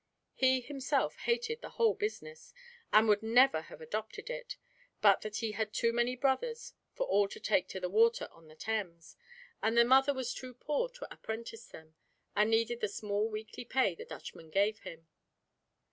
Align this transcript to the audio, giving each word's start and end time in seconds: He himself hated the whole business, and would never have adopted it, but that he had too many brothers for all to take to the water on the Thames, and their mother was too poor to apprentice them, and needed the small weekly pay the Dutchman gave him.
He 0.33 0.61
himself 0.61 1.15
hated 1.17 1.61
the 1.61 1.69
whole 1.77 1.93
business, 1.93 2.55
and 2.91 3.07
would 3.07 3.21
never 3.21 3.61
have 3.61 3.81
adopted 3.81 4.31
it, 4.31 4.57
but 4.99 5.21
that 5.21 5.35
he 5.35 5.51
had 5.51 5.71
too 5.75 5.93
many 5.93 6.15
brothers 6.15 6.73
for 6.95 7.05
all 7.05 7.27
to 7.27 7.39
take 7.39 7.67
to 7.67 7.79
the 7.79 7.87
water 7.87 8.27
on 8.31 8.47
the 8.47 8.55
Thames, 8.55 9.15
and 9.61 9.77
their 9.77 9.85
mother 9.85 10.15
was 10.15 10.33
too 10.33 10.55
poor 10.55 10.89
to 10.89 11.13
apprentice 11.13 11.67
them, 11.67 11.93
and 12.35 12.49
needed 12.49 12.81
the 12.81 12.87
small 12.89 13.29
weekly 13.29 13.63
pay 13.63 13.93
the 13.93 14.03
Dutchman 14.05 14.49
gave 14.49 14.79
him. 14.79 15.05